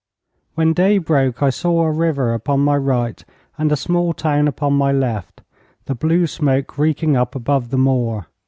When 0.55 0.73
day 0.73 0.97
broke, 0.97 1.43
I 1.43 1.51
saw 1.51 1.83
a 1.83 1.91
river 1.91 2.33
upon 2.33 2.61
my 2.61 2.75
right 2.75 3.23
and 3.59 3.71
a 3.71 3.75
small 3.75 4.13
town 4.13 4.47
upon 4.47 4.73
my 4.73 4.91
left 4.91 5.43
the 5.85 5.93
blue 5.93 6.25
smoke 6.25 6.75
reeking 6.79 7.15
up 7.15 7.35
above 7.35 7.69
the 7.69 7.77
moor. 7.77 8.25